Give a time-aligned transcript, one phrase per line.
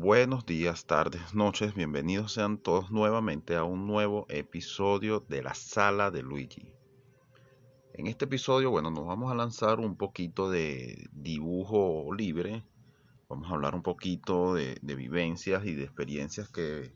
[0.00, 6.12] Buenos días, tardes, noches, bienvenidos sean todos nuevamente a un nuevo episodio de la sala
[6.12, 6.72] de Luigi.
[7.94, 12.62] En este episodio, bueno, nos vamos a lanzar un poquito de dibujo libre,
[13.28, 16.92] vamos a hablar un poquito de, vivencias y de experiencias que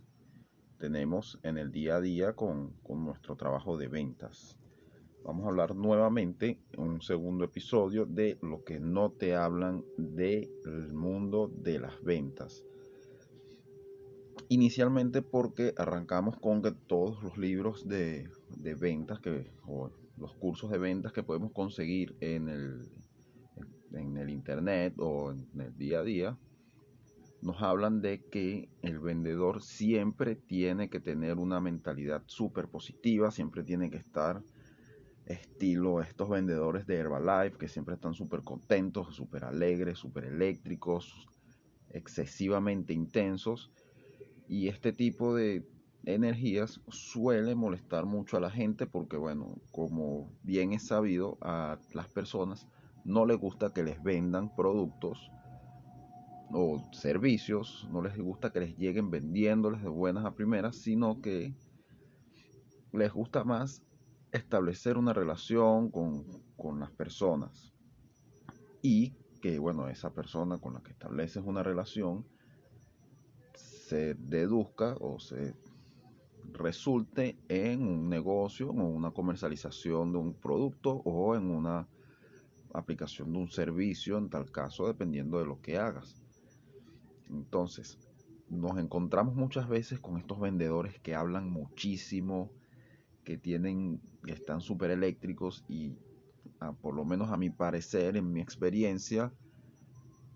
[0.78, 4.56] tenemos en el día a día con, con nuestro trabajo de ventas.
[5.24, 10.92] Vamos a hablar nuevamente en un segundo episodio de lo que no te hablan del
[10.92, 12.62] mundo de las ventas
[14.48, 18.28] Inicialmente porque arrancamos con que todos los libros de,
[18.78, 22.90] ventas que, o los cursos de ventas que podemos conseguir en el,
[23.92, 26.38] en el internet o en el día a día,
[27.40, 33.64] nos hablan de que el vendedor siempre tiene que tener una mentalidad súper positiva, siempre
[33.64, 34.42] tiene que estar
[35.26, 41.28] estilo estos vendedores de Herbalife que siempre están súper contentos, súper alegres, súper eléctricos,
[41.90, 43.72] excesivamente intensos
[44.52, 45.66] y este tipo de
[46.04, 52.08] energías suele molestar mucho a la gente porque, bueno, como bien es sabido, a las
[52.08, 52.68] personas
[53.02, 55.30] no les gusta que les vendan productos
[56.52, 61.54] o servicios, no les gusta que les lleguen vendiéndoles de buenas a primeras, sino que
[62.92, 63.82] les gusta más
[64.32, 66.26] establecer una relación con,
[66.58, 67.72] con las personas.
[68.82, 72.26] Y que, bueno, esa persona con la que estableces una relación
[73.92, 75.54] se deduzca o se
[76.54, 81.86] resulte en un negocio o una comercialización de un producto o en una
[82.72, 86.22] aplicación de un servicio en tal caso dependiendo de lo que hagas.
[87.28, 87.98] Entonces,
[88.48, 92.50] nos encontramos muchas veces con estos vendedores que hablan muchísimo,
[93.24, 95.98] que tienen, que están súper eléctricos y
[96.80, 99.34] por lo menos a mi parecer, en mi experiencia,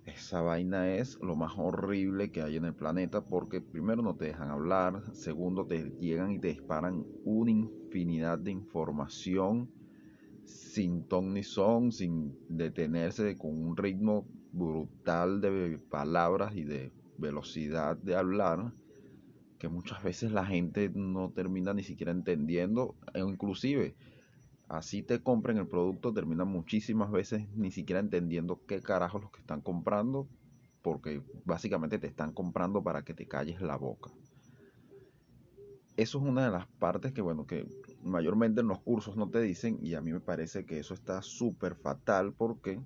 [0.06, 4.26] esa vaina es lo más horrible que hay en el planeta porque primero no te
[4.26, 9.68] dejan hablar, segundo te llegan y te disparan una infinidad de información
[10.45, 17.96] sin ton ni son, sin detenerse con un ritmo brutal de palabras y de velocidad
[17.96, 18.72] de hablar
[19.58, 23.96] que muchas veces la gente no termina ni siquiera entendiendo, inclusive
[24.68, 29.40] así te compren el producto, terminan muchísimas veces ni siquiera entendiendo qué carajos los que
[29.40, 30.28] están comprando,
[30.82, 34.10] porque básicamente te están comprando para que te calles la boca.
[35.96, 37.66] Eso es una de las partes que, bueno, que
[38.02, 41.22] mayormente en los cursos no te dicen y a mí me parece que eso está
[41.22, 42.80] súper fatal porque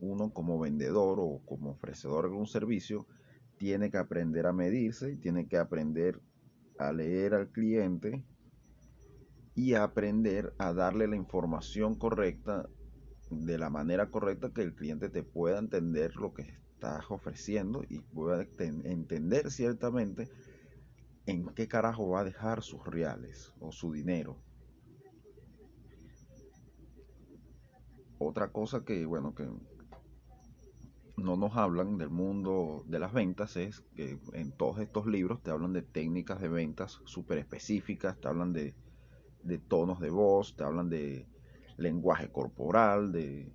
[0.00, 3.06] uno como vendedor o como ofrecedor de un servicio
[3.56, 6.20] tiene que aprender a medirse tiene que aprender
[6.78, 8.22] a leer al cliente
[9.58, 12.68] y aprender a darle la información correcta
[13.28, 17.98] de la manera correcta que el cliente te pueda entender lo que estás ofreciendo y
[17.98, 20.28] pueda entender ciertamente
[21.26, 24.36] en qué carajo va a dejar sus reales o su dinero.
[28.18, 29.48] Otra cosa que, bueno, que
[31.16, 35.50] no nos hablan del mundo de las ventas es que en todos estos libros te
[35.50, 38.76] hablan de técnicas de ventas súper específicas, te hablan de
[39.42, 41.26] de tonos de voz, te hablan de
[41.76, 43.52] lenguaje corporal, de,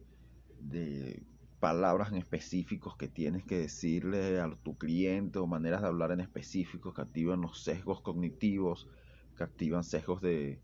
[1.59, 6.19] palabras en específicos que tienes que decirle a tu cliente o maneras de hablar en
[6.19, 8.89] específicos que activan los sesgos cognitivos,
[9.37, 10.59] que activan sesgos de,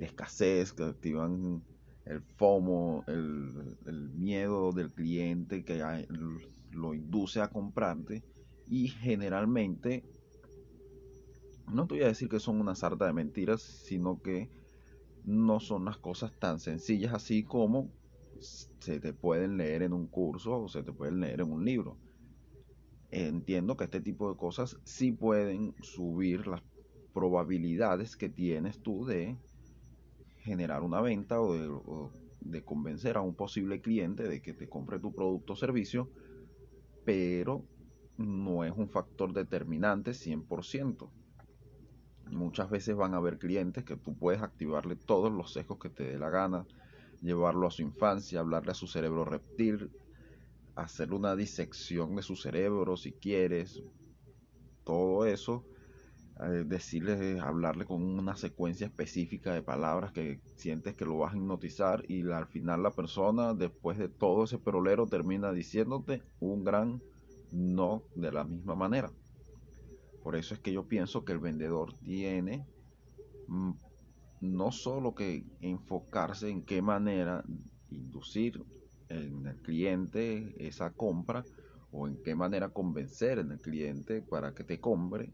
[0.00, 1.62] escasez, que activan
[2.04, 5.82] el FOMO, el, el miedo del cliente que
[6.72, 8.22] lo induce a comprarte.
[8.68, 10.04] Y generalmente
[11.66, 14.50] no te voy a decir que son una sarta de mentiras, sino que
[15.24, 17.90] no son las cosas tan sencillas así como
[18.38, 21.98] se te pueden leer en un curso o se te pueden leer en un libro.
[23.10, 26.62] Entiendo que este tipo de cosas sí pueden subir las
[27.12, 29.36] probabilidades que tienes tú de
[30.44, 34.68] generar una venta o de, o de convencer a un posible cliente de que te
[34.68, 36.08] compre tu producto o servicio,
[37.04, 37.64] pero
[38.16, 41.10] no es un factor determinante 100%.
[42.30, 46.04] Muchas veces van a haber clientes que tú puedes activarle todos los sesgos que te
[46.04, 46.66] dé la gana,
[47.20, 49.90] llevarlo a su infancia, hablarle a su cerebro reptil,
[50.74, 53.82] hacer una disección de su cerebro si quieres,
[54.84, 55.66] todo eso,
[56.40, 61.36] eh, decirle, hablarle con una secuencia específica de palabras que sientes que lo vas a
[61.36, 67.02] hipnotizar y al final la persona, después de todo ese perolero, termina diciéndote un gran
[67.50, 69.12] no de la misma manera.
[70.26, 72.66] Por eso es que yo pienso que el vendedor tiene
[73.46, 73.70] mm,
[74.40, 77.44] no solo que enfocarse en qué manera
[77.90, 78.60] inducir
[79.08, 81.44] en el cliente esa compra
[81.92, 85.32] o en qué manera convencer en el cliente para que te compre,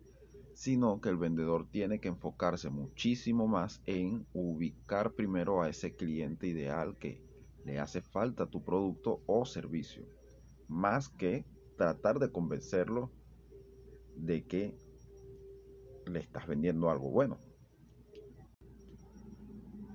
[0.53, 6.49] sino que el vendedor tiene que enfocarse muchísimo más en ubicar primero a ese cliente
[6.49, 7.19] ideal que
[7.65, 10.05] le hace falta tu producto o servicio,
[10.69, 11.47] más que
[11.79, 13.11] tratar de convencerlo
[14.17, 14.75] de que
[16.07, 17.39] le estás vendiendo algo bueno.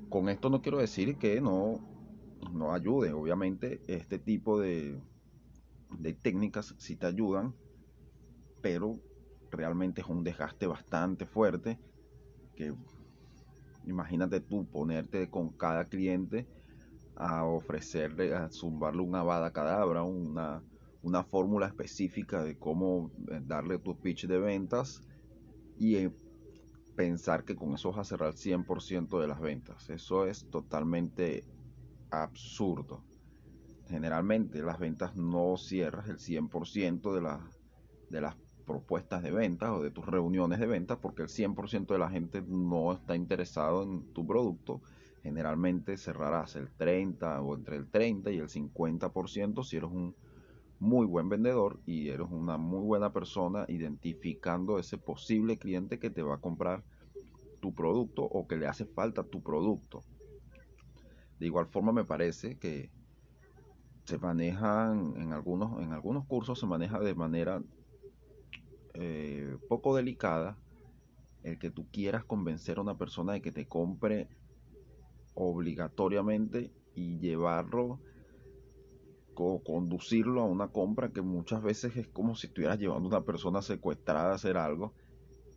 [0.10, 1.80] Con esto no quiero decir que no,
[2.54, 4.98] no ayude, obviamente este tipo de,
[6.00, 7.54] de técnicas sí te ayudan,
[8.62, 9.00] pero
[9.52, 11.78] realmente es un desgaste bastante fuerte
[12.56, 12.74] que
[13.86, 16.48] imagínate tú ponerte con cada cliente
[17.16, 20.62] a ofrecerle, a zumbarle una bada cadabra, una,
[21.02, 25.02] una fórmula específica de cómo eh, darle tu pitch de ventas
[25.78, 26.12] y eh,
[26.96, 29.90] pensar que con eso vas a cerrar el 100% de las ventas.
[29.90, 31.46] Eso es totalmente
[32.10, 33.04] absurdo.
[33.88, 37.40] Generalmente las ventas no cierras el 100% de,
[38.10, 38.36] de las
[38.66, 42.44] propuestas de ventas o de tus reuniones de ventas porque el 100% de la gente
[42.46, 44.82] no está interesado en tu producto.
[45.24, 50.16] Generalmente cerrarás el 30 o entre el 30 y el 50% si eres un
[50.80, 56.22] muy buen vendedor y eres una muy buena persona identificando ese posible cliente que te
[56.22, 56.84] va a comprar
[57.60, 60.04] tu producto o que le hace falta tu producto.
[61.40, 62.90] De igual forma me parece que
[64.06, 67.62] se manejan en algunos, en algunos cursos se maneja de manera
[68.94, 70.58] eh, poco delicada
[71.44, 74.28] el que tú quieras convencer a una persona de que te compre
[75.34, 78.00] obligatoriamente y llevarlo
[79.64, 83.62] conducirlo a una compra que muchas veces es como si estuvieras llevando a una persona
[83.62, 84.96] secuestrada a hacer algo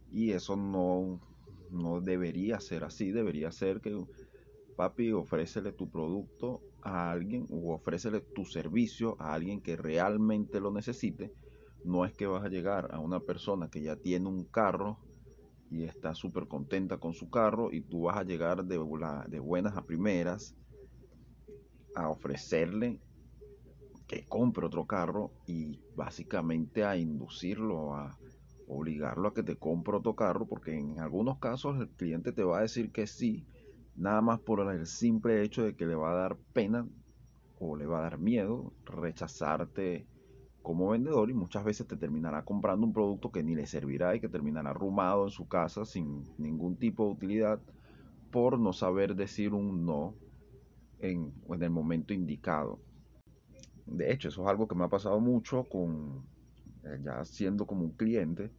[0.06, 1.20] y eso no,
[1.68, 3.96] no debería ser así, debería ser que
[4.76, 10.72] papi ofrécele tu producto a alguien o ofrécele tu servicio a alguien que realmente lo
[10.72, 11.34] necesite.
[11.82, 15.00] No es que vas a llegar a una persona que ya tiene un carro
[15.70, 18.78] y está súper contenta con su carro y tú vas a llegar de,
[19.28, 20.56] de buenas a primeras
[21.94, 23.00] a ofrecerle
[24.10, 28.18] que compre otro carro y básicamente a inducirlo, a
[28.66, 32.58] obligarlo a que te compre otro carro, porque en algunos casos el cliente te va
[32.58, 33.46] a decir que sí,
[33.94, 36.88] nada más por el simple hecho de que le va a dar pena
[37.60, 40.08] o le va a dar miedo rechazarte
[40.60, 44.20] como vendedor y muchas veces te terminará comprando un producto que ni le servirá y
[44.20, 47.60] que terminará arrumado en su casa sin ningún tipo de utilidad
[48.32, 50.16] por no saber decir un no
[50.98, 52.80] en, en el momento indicado.
[53.86, 56.28] De hecho, eso es algo que me ha pasado mucho con
[56.84, 58.52] eh, ya siendo como un cliente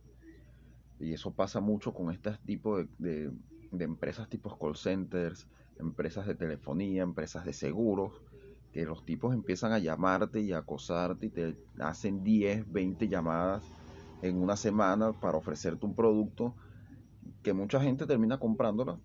[0.99, 3.31] y eso pasa mucho con este tipo de, de,
[3.71, 5.47] de empresas tipo call centers,
[5.77, 8.21] empresas de telefonía, empresas de seguros,
[8.71, 13.73] que los tipos empiezan a llamarte y a acosarte y te hacen 10, 20 llamadas
[14.21, 16.55] en una semana para ofrecerte un producto
[17.43, 18.99] que mucha gente termina comprándola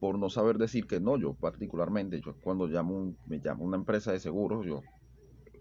[0.00, 1.16] por no saber decir que no.
[1.16, 4.82] Yo particularmente, yo cuando llamo me llamo una empresa de seguros, yo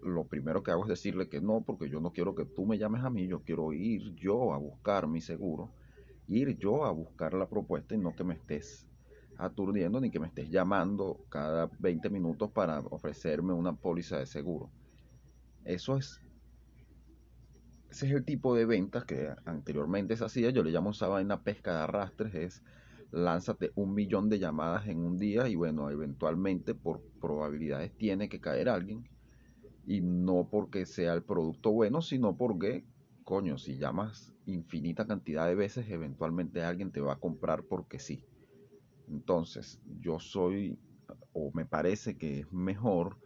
[0.03, 2.77] lo primero que hago es decirle que no, porque yo no quiero que tú me
[2.77, 5.69] llames a mí, yo quiero ir yo a buscar mi seguro,
[6.27, 8.87] ir yo a buscar la propuesta y no que me estés
[9.37, 14.69] aturdiendo ni que me estés llamando cada 20 minutos para ofrecerme una póliza de seguro.
[15.63, 16.19] Eso es
[17.91, 21.43] ese es el tipo de ventas que anteriormente se hacía, yo le llamo esa vaina
[21.43, 22.63] pesca de arrastres, es
[23.11, 28.39] lánzate un millón de llamadas en un día y bueno, eventualmente por probabilidades tiene que
[28.39, 29.03] caer alguien
[29.85, 32.85] y no porque sea el producto bueno, sino porque,
[33.23, 38.23] coño, si llamas infinita cantidad de veces, eventualmente alguien te va a comprar porque sí.
[39.07, 40.79] Entonces, yo soy,
[41.33, 43.17] o me parece que es mejor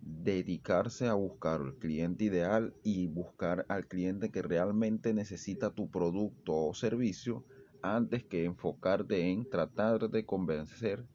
[0.00, 6.54] dedicarse a buscar el cliente ideal y buscar al cliente que realmente necesita tu producto
[6.54, 7.44] o servicio
[7.82, 11.06] antes que enfocarte en tratar de convencer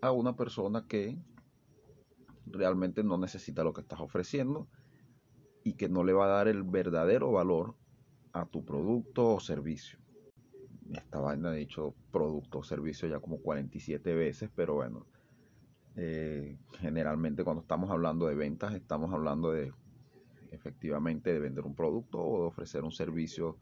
[0.00, 1.18] a una persona que
[2.46, 4.68] realmente no necesita lo que estás ofreciendo
[5.62, 7.76] y que no le va a dar el verdadero valor
[8.32, 9.98] a tu producto o servicio.
[10.92, 15.06] Esta vaina he dicho producto o servicio ya como 47 veces, pero bueno,
[15.96, 19.72] eh, generalmente cuando estamos hablando de ventas estamos hablando de
[20.50, 23.58] efectivamente de vender un producto o de ofrecer un servicio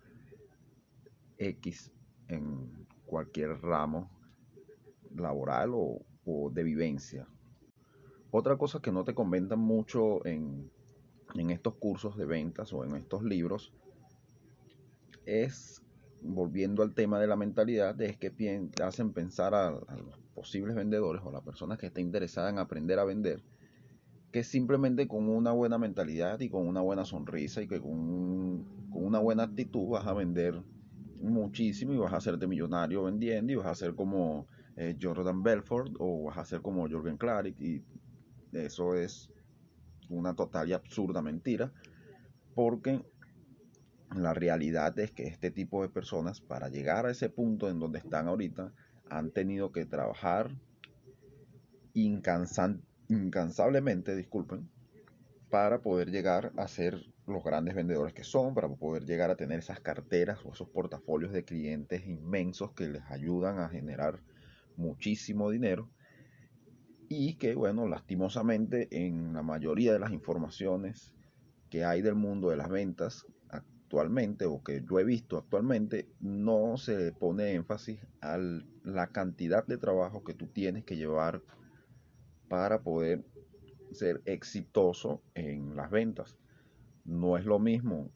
[1.36, 1.92] X
[2.28, 4.11] en cualquier ramo
[5.14, 7.26] laboral o, o de vivencia.
[8.30, 10.70] Otra cosa que no te comentan mucho en,
[11.35, 13.73] en estos cursos de ventas o en estos libros
[15.25, 15.82] es
[16.20, 18.32] volviendo al tema de la mentalidad, es que
[18.82, 22.99] hacen pensar a, los posibles vendedores o a la persona que está interesada en aprender
[22.99, 23.42] a vender,
[24.32, 29.04] que simplemente con una buena mentalidad y con una buena sonrisa y que con, con
[29.04, 30.61] una buena actitud vas a vender
[31.20, 34.46] muchísimo y vas a hacerte millonario vendiendo y vas a ser como
[34.76, 37.84] eh, Jordan Belfort o vas a ser como Jorgen Klarik y
[38.52, 39.30] eso es
[40.08, 41.72] una total y absurda mentira
[42.54, 43.02] porque
[44.14, 47.98] la realidad es que este tipo de personas para llegar a ese punto en donde
[47.98, 48.72] están ahorita
[49.10, 50.50] han tenido que trabajar
[51.94, 54.68] incansablemente, disculpen,
[55.50, 59.58] para poder llegar a ser los grandes vendedores que son, para poder llegar a tener
[59.58, 64.20] esas carteras o esos portafolios de clientes inmensos que les ayudan a generar
[64.76, 65.90] muchísimo dinero
[67.08, 71.14] y que, bueno, lastimosamente en la mayoría de las informaciones
[71.70, 76.76] que hay del mundo de las ventas actualmente o que yo he visto actualmente, no
[76.76, 78.38] se pone énfasis a
[78.85, 81.42] la cantidad de trabajo que tú tienes que llevar
[82.49, 83.25] para poder
[83.92, 86.37] ser exitoso en las ventas.
[87.08, 88.10] No es lo mismo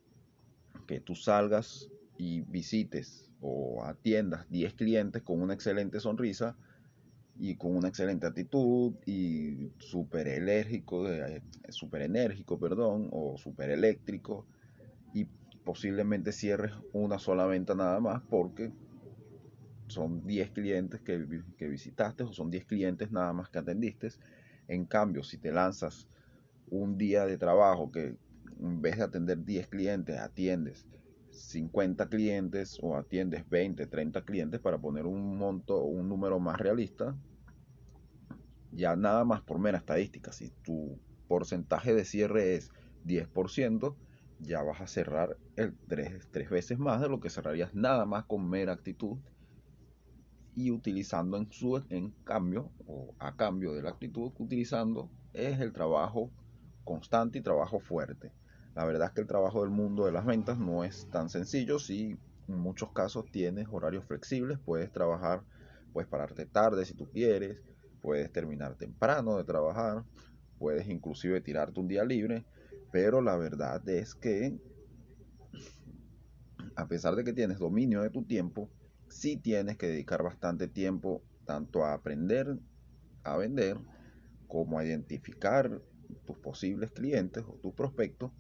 [0.87, 6.55] que tú salgas y visites o atiendas 10 clientes con una excelente sonrisa
[7.39, 14.45] y con una excelente actitud y súper enérgico, eh, super enérgico, perdón, o súper eléctrico
[15.15, 15.25] y
[15.65, 18.71] posiblemente cierres una sola venta nada más porque
[19.89, 24.11] son 10 clientes que, que visitaste o son 10 clientes nada más que atendiste.
[24.69, 26.07] En cambio, si te lanzas
[26.71, 28.17] un día de trabajo que
[28.63, 30.87] en vez de atender 10 clientes, atiendes
[31.31, 37.17] 50 clientes o atiendes 20, 30 clientes para poner un monto, un número más realista,
[38.71, 42.71] ya nada más por mera estadística, si tu porcentaje de cierre es
[43.05, 43.97] 10%,
[44.39, 48.25] ya vas a cerrar el tres, tres veces más de lo que cerrarías nada más
[48.27, 49.19] con mera actitud
[50.55, 55.73] y utilizando en su en cambio o a cambio de la actitud utilizando es el
[55.73, 56.31] trabajo
[56.85, 58.33] constante y trabajo fuerte.
[58.75, 61.79] La verdad es que el trabajo del mundo de las ventas no es tan sencillo.
[61.79, 65.45] Si en muchos casos tienes horarios flexibles, puedes trabajar,
[65.93, 67.59] puedes pararte tarde si tú quieres,
[68.01, 70.05] puedes terminar temprano de trabajar,
[70.59, 72.47] puedes inclusive tirarte un día libre,
[72.91, 74.59] pero la verdad es que
[76.77, 78.71] a pesar de que tienes dominio de tu tiempo,
[79.09, 82.59] sí tienes que dedicar bastante tiempo tanto a aprender
[83.25, 83.77] a vender
[84.49, 85.83] como a identificar
[86.25, 88.33] tus posibles clientes o tus prospectos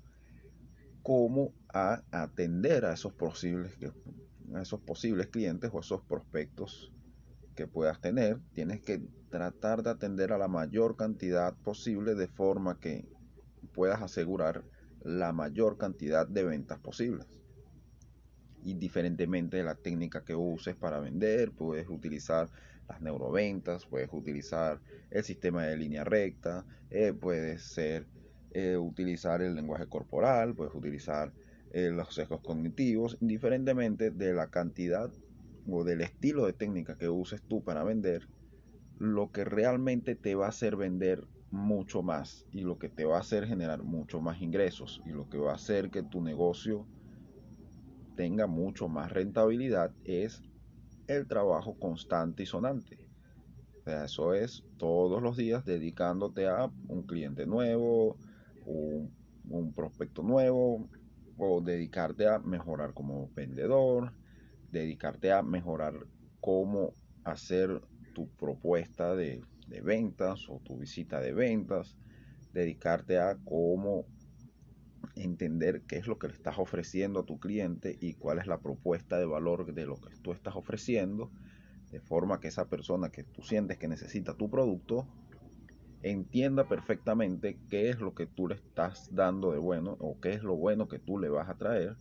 [1.03, 3.73] cómo a atender a esos posibles,
[4.61, 6.93] esos posibles clientes o esos prospectos
[7.55, 8.39] que puedas tener.
[8.55, 13.07] Tienes que tratar de atender a la mayor cantidad posible de forma que
[13.75, 14.65] puedas asegurar
[15.03, 17.27] la mayor cantidad de ventas posibles.
[18.65, 22.49] Indiferentemente de la técnica que uses para vender, puedes utilizar
[22.89, 24.81] las neuroventas, puedes utilizar
[25.11, 28.07] el sistema de línea recta, eh, puedes ser
[28.55, 31.33] eh, utilizar el lenguaje corporal, puedes utilizar
[31.73, 35.11] eh, los sesgos cognitivos, indiferentemente de la cantidad
[35.67, 38.29] o del estilo de técnica que uses tú para vender,
[38.99, 43.17] lo que realmente te va a hacer vender mucho más y lo que te va
[43.17, 46.87] a hacer generar mucho más ingresos y lo que va a hacer que tu negocio
[48.17, 50.43] tenga mucho más rentabilidad es
[51.07, 52.99] el trabajo constante y sonante.
[53.87, 58.17] eso es todos los días dedicándote a un cliente nuevo,
[58.67, 60.89] un, prospecto nuevo
[61.37, 64.13] o dedicarte a mejorar como vendedor,
[64.71, 65.95] dedicarte a mejorar
[66.41, 67.83] cómo hacer
[68.15, 71.97] tu propuesta de, de, ventas o tu visita de ventas,
[72.53, 74.07] dedicarte a cómo
[75.17, 78.61] entender qué es lo que le estás ofreciendo a tu cliente y cuál es la
[78.61, 81.31] propuesta de valor de lo que tú estás ofreciendo,
[81.91, 85.07] de forma que esa persona que tú sientes que necesita tu producto
[86.03, 90.43] entienda perfectamente qué es lo que tú le estás dando de bueno o qué es
[90.43, 91.97] lo bueno que tú le vas a traer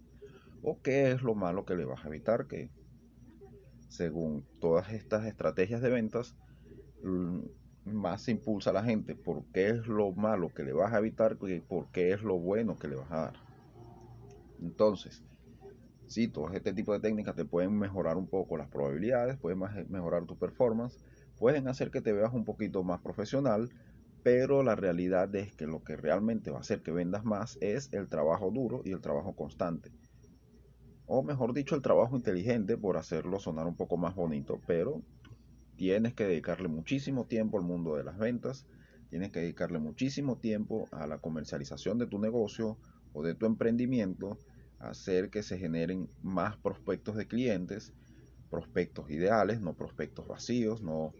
[0.63, 2.70] o qué es lo malo que le vas a evitar que
[3.89, 6.36] según todas estas estrategias de ventas
[7.03, 7.39] mm,
[7.86, 11.00] más se impulsa a la gente por qué es lo malo que le vas a
[11.00, 13.34] evitar que por qué es lo bueno que le vas a dar.
[14.62, 15.22] Entonces
[16.08, 20.25] si todo este tipo de técnicas te pueden mejorar un poco las probabilidades pueden mejorar
[20.25, 20.98] tu performance
[21.38, 23.70] pueden hacer que te veas un poquito más profesional
[24.24, 27.92] pero la realidad es que lo que realmente va a hacer que vendas más es
[27.94, 29.92] el trabajo duro y el trabajo constante.
[31.08, 35.01] O mejor dicho, el trabajo inteligente por hacerlo sonar un poco más bonito, pero
[35.75, 38.66] tienes que dedicarle muchísimo tiempo al mundo de las ventas,
[39.10, 42.78] tienes que dedicarle muchísimo tiempo a la comercialización de tu negocio
[43.13, 44.38] o de tu emprendimiento,
[44.80, 47.92] hacer que se generen más prospectos de clientes,
[48.50, 51.12] prospectos ideales, no prospectos vacíos, no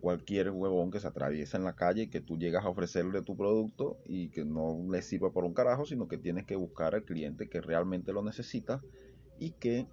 [0.00, 3.36] cualquier huevón que se atraviesa en la calle y que tú llegas a ofrecerle tu
[3.36, 7.04] producto y que no le sirva por un carajo, sino que tienes que buscar al
[7.04, 8.82] cliente que realmente lo necesita
[9.38, 9.86] y que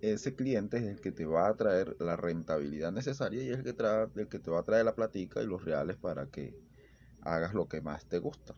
[0.00, 3.64] ese cliente es el que te va a traer la rentabilidad necesaria y es el
[3.64, 6.54] que, trae, el que te va a traer la platica y los reales para que
[7.22, 8.54] hagas lo que más te gusta.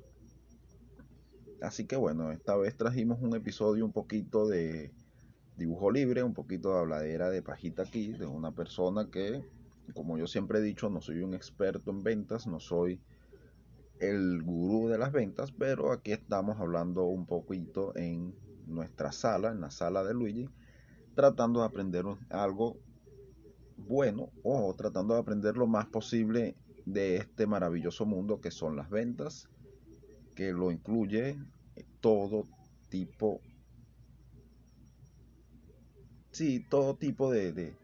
[1.61, 4.93] Así que bueno, esta vez trajimos un episodio un poquito de
[5.57, 9.45] dibujo libre, un poquito de habladera de pajita aquí, de una persona que,
[9.95, 13.01] como yo siempre he dicho, no soy un experto en ventas, no soy
[14.01, 18.35] el gurú de las ventas, pero aquí estamos hablando un poquito en
[18.67, 20.49] nuestra sala, en la sala de Luigi,
[21.15, 22.77] tratando de aprender algo
[23.77, 28.91] bueno o tratando de aprender lo más posible de este maravilloso mundo que son las
[28.91, 29.49] ventas,
[30.35, 31.37] que lo incluye
[32.01, 32.47] todo
[32.89, 33.41] tipo,
[36.31, 37.77] sí, todo tipo de, de,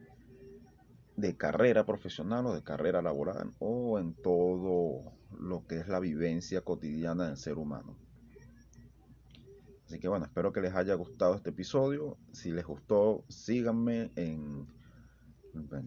[1.25, 6.61] de carrera profesional o de carrera laboral o en todo lo que es la vivencia
[6.61, 7.97] cotidiana del ser humano.
[9.87, 12.19] Así que bueno, espero que les haya gustado este episodio.
[12.33, 14.67] Si les gustó, síganme en,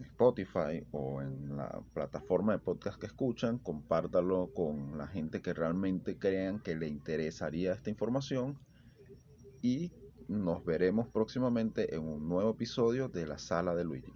[0.06, 3.58] Spotify o en la plataforma de podcast que escuchan.
[3.58, 8.58] Compártalo con la gente que realmente crean que le interesaría esta información.
[9.62, 9.92] Y
[10.26, 14.12] nos veremos próximamente en un nuevo episodio de la sala de Luigi.